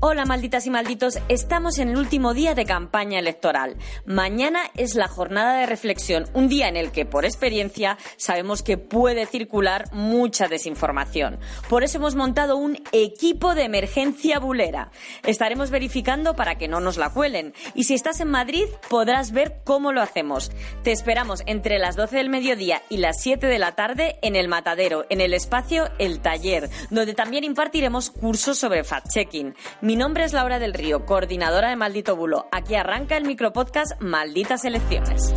Hola 0.00 0.24
malditas 0.26 0.64
y 0.64 0.70
malditos, 0.70 1.18
estamos 1.28 1.80
en 1.80 1.88
el 1.88 1.96
último 1.96 2.32
día 2.32 2.54
de 2.54 2.64
campaña 2.64 3.18
electoral. 3.18 3.76
Mañana 4.06 4.60
es 4.76 4.94
la 4.94 5.08
jornada 5.08 5.58
de 5.58 5.66
reflexión, 5.66 6.26
un 6.34 6.48
día 6.48 6.68
en 6.68 6.76
el 6.76 6.92
que 6.92 7.04
por 7.04 7.24
experiencia 7.24 7.98
sabemos 8.16 8.62
que 8.62 8.78
puede 8.78 9.26
circular 9.26 9.92
mucha 9.92 10.46
desinformación. 10.46 11.40
Por 11.68 11.82
eso 11.82 11.98
hemos 11.98 12.14
montado 12.14 12.56
un 12.56 12.78
equipo 12.92 13.56
de 13.56 13.64
emergencia 13.64 14.38
bulera. 14.38 14.92
Estaremos 15.24 15.72
verificando 15.72 16.36
para 16.36 16.58
que 16.58 16.68
no 16.68 16.78
nos 16.78 16.96
la 16.96 17.10
cuelen 17.10 17.52
y 17.74 17.82
si 17.82 17.94
estás 17.94 18.20
en 18.20 18.30
Madrid 18.30 18.66
podrás 18.88 19.32
ver 19.32 19.62
cómo 19.64 19.90
lo 19.90 20.00
hacemos. 20.00 20.52
Te 20.84 20.92
esperamos 20.92 21.42
entre 21.46 21.80
las 21.80 21.96
12 21.96 22.18
del 22.18 22.30
mediodía 22.30 22.82
y 22.88 22.98
las 22.98 23.20
7 23.20 23.48
de 23.48 23.58
la 23.58 23.74
tarde 23.74 24.20
en 24.22 24.36
el 24.36 24.46
Matadero, 24.46 25.06
en 25.10 25.20
el 25.20 25.34
espacio 25.34 25.90
El 25.98 26.20
Taller, 26.20 26.70
donde 26.90 27.14
también 27.14 27.42
impartiremos 27.42 28.10
cursos 28.10 28.58
sobre 28.58 28.84
fact-checking. 28.84 29.56
Mi 29.88 29.96
nombre 29.96 30.24
es 30.24 30.34
Laura 30.34 30.58
del 30.58 30.74
Río, 30.74 31.06
coordinadora 31.06 31.70
de 31.70 31.76
Maldito 31.76 32.14
Bulo. 32.14 32.46
Aquí 32.52 32.74
arranca 32.74 33.16
el 33.16 33.24
micropodcast 33.24 33.98
Malditas 34.02 34.66
Elecciones. 34.66 35.32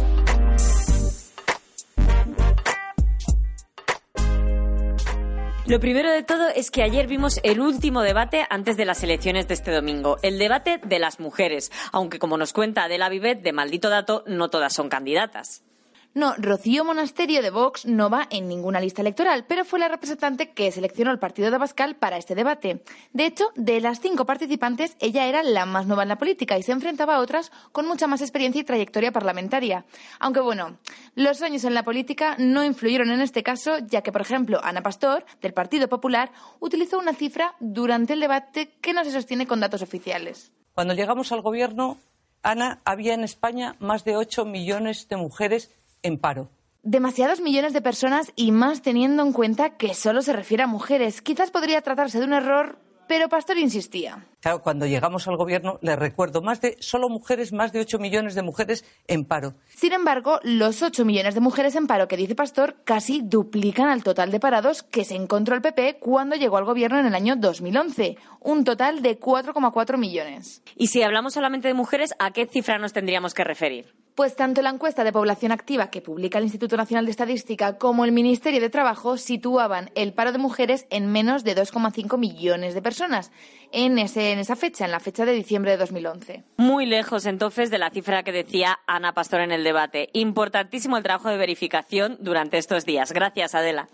Lo 5.68 5.80
primero 5.80 6.12
de 6.12 6.24
todo 6.24 6.50
es 6.50 6.70
que 6.70 6.84
ayer 6.84 7.08
vimos 7.08 7.40
el 7.44 7.62
último 7.62 8.02
debate 8.02 8.46
antes 8.50 8.76
de 8.76 8.84
las 8.84 9.02
elecciones 9.04 9.48
de 9.48 9.54
este 9.54 9.72
domingo, 9.72 10.18
el 10.22 10.38
debate 10.38 10.82
de 10.84 11.00
las 11.00 11.22
mujeres, 11.22 11.72
aunque 11.94 12.20
como 12.20 12.36
nos 12.36 12.52
cuenta 12.52 12.84
Adela 12.84 13.08
Vivet 13.08 13.42
de 13.42 13.54
Maldito 13.54 13.88
Dato, 13.88 14.26
no 14.28 14.50
todas 14.50 14.74
son 14.74 14.90
candidatas. 14.90 15.64
No, 16.14 16.36
Rocío 16.38 16.84
Monasterio 16.84 17.42
de 17.42 17.52
Vox 17.52 17.86
no 17.86 18.10
va 18.10 18.28
en 18.30 18.50
ninguna 18.50 18.82
lista 18.82 19.02
electoral, 19.02 19.46
pero 19.48 19.64
fue 19.64 19.80
la 19.80 19.88
representante 19.88 20.52
que 20.52 20.70
seleccionó 20.70 21.10
el 21.10 21.20
partido 21.20 21.50
de 21.50 21.56
Abascal 21.56 21.96
para 21.96 22.18
este 22.18 22.36
debate. 22.36 22.84
De 23.14 23.26
hecho, 23.26 23.46
de 23.56 23.80
las 23.80 24.02
cinco 24.02 24.26
participantes, 24.26 24.98
ella 25.00 25.28
era 25.28 25.42
la 25.42 25.66
más 25.66 25.88
nueva 25.88 26.04
en 26.04 26.10
la 26.10 26.18
política 26.18 26.58
y 26.58 26.64
se 26.64 26.74
enfrentaba 26.74 27.16
a 27.16 27.20
otras 27.20 27.50
con 27.72 27.88
mucha 27.88 28.08
más 28.08 28.20
experiencia 28.20 28.60
y 28.60 28.66
trayectoria 28.66 29.14
parlamentaria. 29.14 29.86
Aunque 30.20 30.42
bueno, 30.42 30.80
los 31.16 31.42
años 31.42 31.64
en 31.64 31.74
la 31.74 31.84
política 31.84 32.36
no 32.38 32.66
influyeron 32.66 33.10
en 33.12 33.22
este 33.22 33.42
caso, 33.42 33.78
ya 33.78 34.02
que, 34.02 34.12
por 34.12 34.22
ejemplo, 34.22 34.60
Ana 34.62 34.84
Pastor, 34.84 35.24
del 35.40 35.54
Partido 35.54 35.88
Popular, 35.88 36.34
utilizó 36.60 37.00
una 37.00 37.14
cifra 37.14 37.56
durante 37.62 38.14
el 38.14 38.20
debate 38.20 38.74
que 38.82 38.92
no 38.92 39.06
se 39.06 39.12
sostiene 39.12 39.48
con 39.48 39.62
datos 39.62 39.82
oficiales. 39.82 40.52
Cuando 40.74 40.94
llegamos 40.94 41.32
al 41.32 41.42
gobierno, 41.42 42.00
Ana, 42.44 42.82
había 42.84 43.14
en 43.14 43.24
España 43.24 43.78
más 43.80 44.04
de 44.04 44.18
8 44.18 44.44
millones 44.44 45.08
de 45.08 45.16
mujeres 45.16 45.72
en 46.04 46.18
paro. 46.18 46.50
Demasiados 46.84 47.42
millones 47.42 47.74
de 47.74 47.82
personas 47.82 48.32
y 48.36 48.52
más 48.52 48.82
teniendo 48.82 49.22
en 49.24 49.34
cuenta 49.34 49.78
que 49.78 49.94
solo 49.94 50.22
se 50.22 50.34
refiere 50.34 50.64
a 50.64 50.68
mujeres. 50.68 51.22
Quizás 51.22 51.52
podría 51.52 51.82
tratarse 51.82 52.20
de 52.20 52.26
un 52.26 52.34
error, 52.34 52.80
pero 53.08 53.30
Pastor 53.30 53.58
insistía. 53.58 54.26
Claro, 54.42 54.64
cuando 54.64 54.88
llegamos 54.88 55.28
al 55.28 55.38
gobierno, 55.38 55.78
les 55.84 56.00
recuerdo, 56.00 56.42
más 56.42 56.62
de 56.62 56.76
solo 56.80 57.10
mujeres, 57.10 57.54
más 57.54 57.72
de 57.72 57.80
8 57.80 58.00
millones 58.00 58.34
de 58.34 58.42
mujeres 58.42 58.84
en 59.08 59.24
paro. 59.24 59.54
Sin 59.68 59.94
embargo, 59.94 60.40
los 60.42 60.82
8 60.82 61.06
millones 61.06 61.36
de 61.36 61.42
mujeres 61.42 61.76
en 61.76 61.86
paro 61.86 62.08
que 62.08 62.18
dice 62.18 62.34
Pastor 62.34 62.78
casi 62.84 63.22
duplican 63.22 63.88
al 63.88 64.04
total 64.04 64.32
de 64.32 64.40
parados 64.40 64.82
que 64.82 65.06
se 65.06 65.16
encontró 65.16 65.54
el 65.54 65.62
PP 65.62 66.00
cuando 66.00 66.36
llegó 66.36 66.58
al 66.58 66.66
gobierno 66.66 66.98
en 66.98 67.06
el 67.06 67.14
año 67.14 67.36
2011, 67.36 68.18
un 68.40 68.64
total 68.64 69.04
de 69.04 69.20
4,4 69.20 69.98
millones. 69.98 70.64
Y 70.76 70.88
si 70.88 71.04
hablamos 71.04 71.36
solamente 71.36 71.68
de 71.68 71.76
mujeres, 71.76 72.16
¿a 72.18 72.32
qué 72.32 72.48
cifra 72.48 72.80
nos 72.80 72.94
tendríamos 72.94 73.36
que 73.36 73.44
referir? 73.44 73.94
Pues 74.16 74.36
tanto 74.36 74.62
la 74.62 74.72
encuesta 74.72 75.06
de 75.06 75.14
población 75.14 75.54
activa 75.54 75.90
que 75.90 76.02
publica 76.02 76.38
el 76.38 76.44
Instituto 76.44 76.76
Nacional 76.76 77.06
de 77.06 77.12
Estadística 77.12 77.78
como 77.78 78.04
el 78.04 78.12
Ministerio 78.12 78.60
de 78.60 78.70
Trabajo 78.70 79.16
situaban 79.16 79.90
el 79.96 80.14
paro 80.14 80.34
de 80.34 80.38
mujeres 80.38 80.86
en 80.90 81.12
menos 81.12 81.46
de 81.46 81.56
2,5 81.56 82.18
millones 82.18 82.74
de 82.74 82.82
personas 82.82 83.32
en, 83.72 83.98
ese, 84.00 84.31
en 84.32 84.40
esa 84.40 84.56
fecha, 84.56 84.86
en 84.86 84.92
la 84.92 85.00
fecha 85.00 85.26
de 85.26 85.34
diciembre 85.34 85.72
de 85.72 85.78
2011. 85.78 86.44
Muy 86.58 86.86
lejos 86.86 87.26
entonces 87.26 87.70
de 87.70 87.78
la 87.78 87.90
cifra 87.90 88.24
que 88.24 88.32
decía 88.32 88.80
Ana 88.88 89.14
Pastor 89.14 89.42
en 89.42 89.52
el 89.52 89.64
debate. 89.64 90.10
Importantísimo 90.14 90.98
el 90.98 91.04
trabajo 91.04 91.30
de 91.30 91.38
verificación 91.38 92.18
durante 92.20 92.58
estos 92.58 92.86
días. 92.86 93.12
Gracias, 93.12 93.56
Adela. 93.56 93.88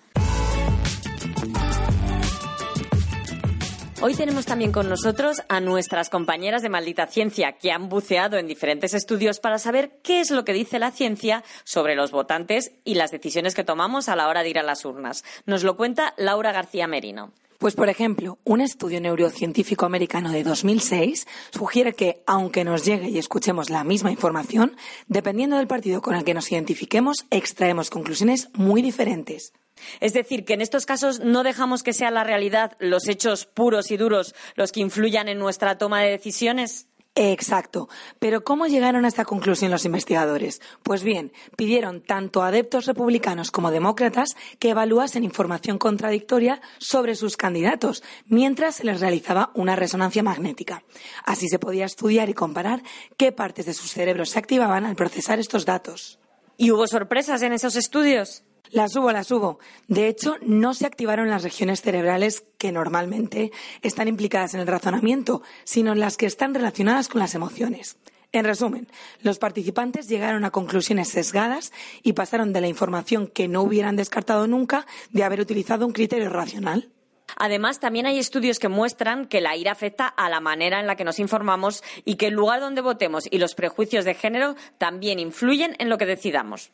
Hoy 3.99 4.13
tenemos 4.13 4.45
también 4.45 4.71
con 4.71 4.89
nosotros 4.89 5.41
a 5.49 5.59
nuestras 5.59 6.11
compañeras 6.11 6.61
de 6.61 6.69
Maldita 6.69 7.07
Ciencia 7.07 7.53
que 7.53 7.71
han 7.71 7.89
buceado 7.89 8.37
en 8.37 8.45
diferentes 8.45 8.93
estudios 8.93 9.39
para 9.39 9.57
saber 9.57 9.99
qué 10.03 10.19
es 10.19 10.29
lo 10.29 10.45
que 10.45 10.53
dice 10.53 10.77
la 10.77 10.91
ciencia 10.91 11.43
sobre 11.63 11.95
los 11.95 12.11
votantes 12.11 12.73
y 12.83 12.93
las 12.93 13.09
decisiones 13.09 13.55
que 13.55 13.63
tomamos 13.63 14.07
a 14.07 14.15
la 14.15 14.27
hora 14.27 14.43
de 14.43 14.49
ir 14.49 14.59
a 14.59 14.63
las 14.63 14.85
urnas. 14.85 15.23
Nos 15.47 15.63
lo 15.63 15.77
cuenta 15.77 16.13
Laura 16.15 16.51
García 16.51 16.85
Merino. 16.85 17.33
Pues, 17.57 17.73
por 17.73 17.89
ejemplo, 17.89 18.37
un 18.43 18.61
estudio 18.61 19.01
neurocientífico 19.01 19.87
americano 19.87 20.31
de 20.31 20.43
2006 20.43 21.27
sugiere 21.51 21.93
que, 21.93 22.21
aunque 22.27 22.63
nos 22.63 22.85
llegue 22.85 23.09
y 23.09 23.17
escuchemos 23.17 23.71
la 23.71 23.83
misma 23.83 24.11
información, 24.11 24.77
dependiendo 25.07 25.57
del 25.57 25.65
partido 25.65 26.01
con 26.03 26.15
el 26.15 26.23
que 26.23 26.35
nos 26.35 26.51
identifiquemos, 26.51 27.25
extraemos 27.31 27.89
conclusiones 27.89 28.49
muy 28.53 28.83
diferentes. 28.83 29.53
Es 29.99 30.13
decir, 30.13 30.45
que 30.45 30.53
en 30.53 30.61
estos 30.61 30.85
casos 30.85 31.19
no 31.19 31.41
dejamos 31.41 31.81
que 31.81 31.93
sea 31.93 32.11
la 32.11 32.23
realidad, 32.23 32.77
los 32.79 33.07
hechos 33.07 33.45
puros 33.45 33.89
y 33.89 33.97
duros, 33.97 34.35
los 34.55 34.71
que 34.71 34.81
influyan 34.81 35.27
en 35.27 35.39
nuestra 35.39 35.79
toma 35.79 36.01
de 36.01 36.11
decisiones. 36.11 36.87
Exacto. 37.19 37.89
Pero 38.19 38.43
¿cómo 38.43 38.67
llegaron 38.67 39.03
a 39.03 39.07
esta 39.07 39.25
conclusión 39.25 39.71
los 39.71 39.85
investigadores? 39.85 40.61
Pues 40.83 41.01
bien, 41.01 41.33
pidieron 41.55 42.01
tanto 42.01 42.43
a 42.43 42.49
adeptos 42.49 42.85
republicanos 42.85 43.49
como 43.49 43.71
demócratas 43.71 44.35
que 44.59 44.69
evaluasen 44.69 45.23
información 45.23 45.79
contradictoria 45.79 46.61
sobre 46.77 47.15
sus 47.15 47.35
candidatos 47.35 48.03
mientras 48.27 48.75
se 48.75 48.83
les 48.83 49.01
realizaba 49.01 49.49
una 49.55 49.75
resonancia 49.75 50.21
magnética. 50.21 50.83
Así 51.25 51.49
se 51.49 51.57
podía 51.57 51.85
estudiar 51.85 52.29
y 52.29 52.35
comparar 52.35 52.83
qué 53.17 53.31
partes 53.31 53.65
de 53.65 53.73
sus 53.73 53.89
cerebros 53.89 54.29
se 54.29 54.37
activaban 54.37 54.85
al 54.85 54.95
procesar 54.95 55.39
estos 55.39 55.65
datos. 55.65 56.19
¿Y 56.55 56.69
hubo 56.69 56.85
sorpresas 56.85 57.41
en 57.41 57.51
esos 57.51 57.75
estudios? 57.75 58.43
Las 58.71 58.95
hubo, 58.95 59.11
las 59.11 59.31
hubo. 59.31 59.59
De 59.87 60.07
hecho, 60.07 60.35
no 60.41 60.73
se 60.73 60.85
activaron 60.85 61.29
las 61.29 61.43
regiones 61.43 61.81
cerebrales 61.81 62.45
que 62.57 62.71
normalmente 62.71 63.51
están 63.81 64.07
implicadas 64.07 64.53
en 64.53 64.59
el 64.59 64.67
razonamiento, 64.67 65.41
sino 65.63 65.95
las 65.95 66.17
que 66.17 66.25
están 66.25 66.53
relacionadas 66.53 67.07
con 67.07 67.19
las 67.19 67.35
emociones. 67.35 67.97
En 68.33 68.43
resumen, 68.43 68.87
los 69.21 69.39
participantes 69.39 70.09
llegaron 70.09 70.43
a 70.43 70.51
conclusiones 70.51 71.07
sesgadas 71.07 71.71
y 72.03 72.13
pasaron 72.13 72.51
de 72.51 72.61
la 72.61 72.67
información 72.67 73.27
que 73.27 73.47
no 73.47 73.61
hubieran 73.61 73.95
descartado 73.95 74.47
nunca 74.47 74.85
de 75.11 75.23
haber 75.23 75.39
utilizado 75.39 75.85
un 75.85 75.93
criterio 75.93 76.29
racional. 76.29 76.89
Además, 77.35 77.79
también 77.79 78.05
hay 78.05 78.19
estudios 78.19 78.59
que 78.59 78.67
muestran 78.67 79.27
que 79.27 79.41
la 79.41 79.55
ira 79.55 79.71
afecta 79.71 80.07
a 80.07 80.29
la 80.29 80.39
manera 80.39 80.79
en 80.79 80.87
la 80.87 80.95
que 80.95 81.03
nos 81.03 81.19
informamos 81.19 81.83
y 82.03 82.15
que 82.15 82.27
el 82.27 82.33
lugar 82.33 82.59
donde 82.59 82.81
votemos 82.81 83.27
y 83.29 83.37
los 83.37 83.55
prejuicios 83.55 84.05
de 84.05 84.13
género 84.13 84.55
también 84.77 85.19
influyen 85.19 85.75
en 85.79 85.89
lo 85.89 85.97
que 85.97 86.05
decidamos. 86.05 86.71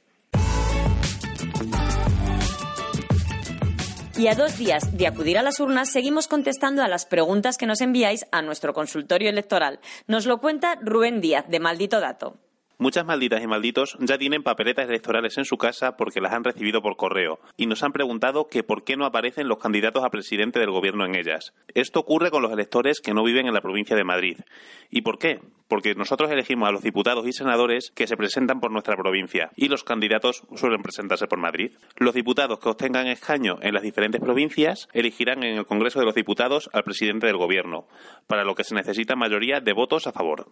Y 4.16 4.28
a 4.28 4.36
dos 4.36 4.60
días 4.60 4.96
de 4.96 5.08
acudir 5.08 5.40
a 5.40 5.42
las 5.42 5.60
urnas, 5.60 5.90
seguimos 5.90 6.28
contestando 6.28 6.84
a 6.84 6.88
las 6.88 7.08
preguntas 7.08 7.58
que 7.58 7.66
nos 7.66 7.82
enviáis 7.82 8.28
a 8.32 8.44
nuestro 8.44 8.72
consultorio 8.74 9.28
electoral. 9.28 9.80
Nos 10.06 10.28
lo 10.28 10.38
cuenta 10.38 10.78
Rubén 10.80 11.20
Díaz, 11.20 11.46
de 11.50 11.60
Maldito 11.60 12.00
Dato. 12.00 12.38
Muchas 12.80 13.06
malditas 13.06 13.44
y 13.44 13.48
malditos 13.48 13.96
ya 14.00 14.18
tienen 14.18 14.42
papeletas 14.42 14.90
electorales 14.90 15.38
en 15.38 15.46
su 15.46 15.58
casa 15.58 15.96
porque 15.96 16.20
las 16.20 16.34
han 16.34 16.44
recibido 16.44 16.82
por 16.82 16.98
correo 16.98 17.40
y 17.56 17.68
nos 17.68 17.84
han 17.84 17.94
preguntado 17.94 18.48
que 18.48 18.64
por 18.64 18.84
qué 18.84 18.98
no 18.98 19.06
aparecen 19.06 19.48
los 19.48 19.60
candidatos 19.60 20.04
a 20.04 20.10
presidente 20.10 20.60
del 20.60 20.72
gobierno 20.72 21.06
en 21.06 21.16
ellas. 21.16 21.54
Esto 21.76 22.00
ocurre 22.00 22.32
con 22.32 22.42
los 22.42 22.52
electores 22.52 23.00
que 23.00 23.14
no 23.14 23.24
viven 23.24 23.46
en 23.46 23.54
la 23.54 23.62
provincia 23.62 23.96
de 23.96 24.04
Madrid. 24.04 24.40
¿Y 24.90 25.02
por 25.02 25.20
qué? 25.20 25.40
Porque 25.68 25.94
nosotros 25.94 26.32
elegimos 26.32 26.68
a 26.68 26.72
los 26.72 26.82
diputados 26.82 27.28
y 27.28 27.32
senadores 27.32 27.92
que 27.92 28.08
se 28.08 28.18
presentan 28.18 28.60
por 28.60 28.72
nuestra 28.72 28.98
provincia 28.98 29.52
y 29.56 29.70
los 29.70 29.84
candidatos 29.84 30.44
suelen 30.56 30.82
presentarse 30.82 31.28
por 31.28 31.40
Madrid. 31.40 31.74
Los 31.98 32.16
diputados 32.16 32.60
que 32.60 32.70
obtengan 32.70 33.08
escaño 33.08 33.60
en 33.62 33.76
las 33.76 33.84
diferentes 33.84 34.20
provincias 34.20 34.90
elegirán 34.94 35.44
en 35.44 35.58
el 35.58 35.66
Congreso 35.66 36.00
de 36.00 36.06
los 36.06 36.16
Diputados 36.16 36.70
al 36.74 36.84
presidente 36.84 37.28
del 37.28 37.38
gobierno, 37.38 37.88
para 38.28 38.44
lo 38.44 38.56
que 38.56 38.64
se 38.64 38.76
necesita 38.76 39.16
mayoría 39.16 39.62
de 39.62 39.74
votos 39.74 40.08
a 40.08 40.12
favor. 40.12 40.48